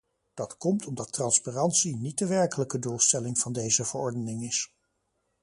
Dat 0.33 0.57
komt 0.57 0.85
omdat 0.85 1.13
transparantie 1.13 1.95
niet 1.97 2.17
de 2.17 2.27
werkelijke 2.27 2.79
doelstelling 2.79 3.37
van 3.39 3.53
deze 3.53 3.85
verordening 3.85 4.43
is. 4.43 4.71